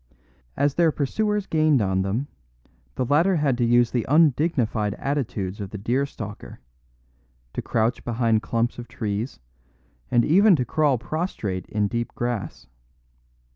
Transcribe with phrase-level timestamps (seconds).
[0.57, 2.25] As their pursuers gained on them,
[2.95, 6.59] the latter had to use the undignified attitudes of the deer stalker,
[7.53, 9.39] to crouch behind clumps of trees
[10.09, 12.65] and even to crawl prostrate in deep grass.